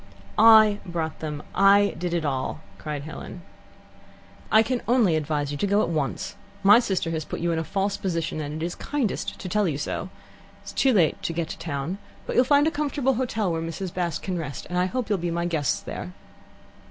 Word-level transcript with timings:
"I 0.39 0.79
brought 0.83 1.19
them. 1.19 1.43
I 1.53 1.93
did 1.95 2.11
it 2.15 2.25
all," 2.25 2.61
cried 2.79 3.03
Helen. 3.03 3.43
"I 4.51 4.63
can 4.63 4.81
only 4.87 5.15
advise 5.15 5.51
you 5.51 5.59
to 5.59 5.67
go 5.67 5.83
at 5.83 5.89
once. 5.89 6.35
My 6.63 6.79
sister 6.79 7.11
has 7.11 7.23
put 7.23 7.39
you 7.39 7.51
in 7.51 7.59
a 7.59 7.63
false 7.63 7.97
position, 7.97 8.41
and 8.41 8.63
it 8.63 8.65
is 8.65 8.73
kindest 8.73 9.37
to 9.39 9.47
tell 9.47 9.67
you 9.67 9.77
so. 9.77 10.09
It's 10.63 10.73
too 10.73 10.91
late 10.91 11.21
to 11.21 11.33
get 11.33 11.49
to 11.49 11.57
town, 11.59 11.99
but 12.25 12.35
you'll 12.35 12.45
find 12.45 12.65
a 12.65 12.71
comfortable 12.71 13.13
hotel 13.13 13.49
in 13.55 13.61
Oniton, 13.61 13.63
where 13.63 13.71
Mrs. 13.89 13.93
Bast 13.93 14.23
can 14.23 14.39
rest, 14.39 14.65
and 14.71 14.79
I 14.79 14.87
hope 14.87 15.07
you'll 15.07 15.19
be 15.19 15.29
my 15.29 15.45
guests 15.45 15.79
there." 15.81 16.11